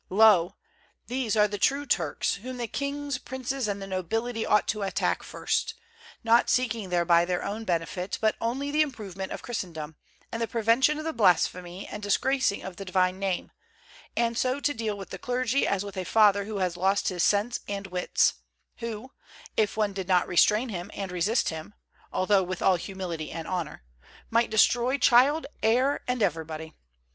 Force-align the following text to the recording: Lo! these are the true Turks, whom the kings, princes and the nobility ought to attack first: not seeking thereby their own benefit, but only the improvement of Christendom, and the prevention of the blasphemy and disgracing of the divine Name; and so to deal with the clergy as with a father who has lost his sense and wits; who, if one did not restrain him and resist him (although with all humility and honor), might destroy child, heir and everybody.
Lo! 0.09 0.55
these 1.05 1.35
are 1.35 1.47
the 1.47 1.59
true 1.59 1.85
Turks, 1.85 2.37
whom 2.37 2.57
the 2.57 2.65
kings, 2.67 3.19
princes 3.19 3.67
and 3.67 3.79
the 3.79 3.85
nobility 3.85 4.43
ought 4.47 4.67
to 4.69 4.81
attack 4.81 5.21
first: 5.21 5.75
not 6.23 6.49
seeking 6.49 6.89
thereby 6.89 7.23
their 7.23 7.45
own 7.45 7.65
benefit, 7.65 8.17
but 8.19 8.33
only 8.41 8.71
the 8.71 8.81
improvement 8.81 9.31
of 9.31 9.43
Christendom, 9.43 9.95
and 10.31 10.41
the 10.41 10.47
prevention 10.47 10.97
of 10.97 11.03
the 11.03 11.13
blasphemy 11.13 11.85
and 11.87 12.01
disgracing 12.01 12.63
of 12.63 12.77
the 12.77 12.83
divine 12.85 13.19
Name; 13.19 13.51
and 14.17 14.35
so 14.35 14.59
to 14.59 14.73
deal 14.73 14.97
with 14.97 15.11
the 15.11 15.19
clergy 15.19 15.67
as 15.67 15.85
with 15.85 15.97
a 15.97 16.03
father 16.03 16.45
who 16.45 16.57
has 16.57 16.75
lost 16.75 17.09
his 17.09 17.21
sense 17.21 17.59
and 17.67 17.85
wits; 17.85 18.33
who, 18.77 19.11
if 19.55 19.77
one 19.77 19.93
did 19.93 20.07
not 20.07 20.27
restrain 20.27 20.69
him 20.69 20.89
and 20.95 21.11
resist 21.11 21.49
him 21.49 21.75
(although 22.11 22.41
with 22.41 22.63
all 22.63 22.75
humility 22.77 23.29
and 23.31 23.47
honor), 23.47 23.83
might 24.31 24.49
destroy 24.49 24.97
child, 24.97 25.45
heir 25.61 26.01
and 26.07 26.23
everybody. 26.23 26.73